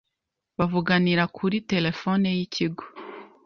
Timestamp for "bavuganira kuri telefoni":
0.57-2.27